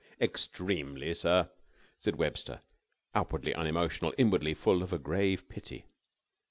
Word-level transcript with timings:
"Extremely, 0.19 1.13
sir," 1.13 1.51
said 1.99 2.15
Webster, 2.15 2.61
outwardly 3.13 3.53
unemotional, 3.53 4.15
inwardly 4.17 4.55
full 4.55 4.81
of 4.81 4.91
a 4.91 4.97
grave 4.97 5.47
pity. 5.47 5.85